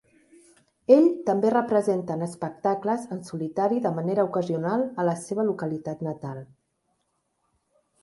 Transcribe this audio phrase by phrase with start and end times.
[0.95, 6.45] Ell també representa en espectacles en solitari de manera ocasional a la seva localitat natal.